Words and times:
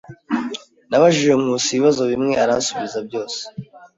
Nabajije 0.89 1.31
Nkusi 1.39 1.69
ibibazo 1.73 2.01
bimwe 2.11 2.33
aransubiza 2.43 2.99
byose. 3.07 3.39